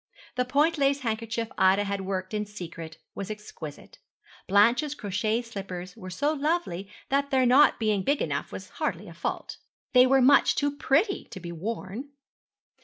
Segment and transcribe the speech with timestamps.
[0.33, 3.99] The point lace handkerchief Ida had worked in secret was exquisite.
[4.47, 9.13] Blanche's crochet slippers were so lovely that their not being big enough was hardly a
[9.13, 9.57] fault.
[9.93, 12.09] They were much too pretty to be worn.